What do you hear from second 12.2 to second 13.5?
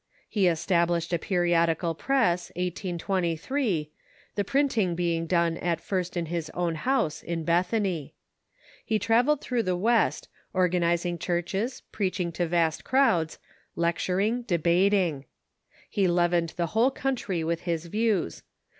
to vast crowds,